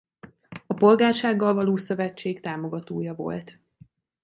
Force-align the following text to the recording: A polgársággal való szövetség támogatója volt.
A 0.67 0.73
polgársággal 0.73 1.53
való 1.53 1.75
szövetség 1.75 2.39
támogatója 2.39 3.13
volt. 3.13 3.59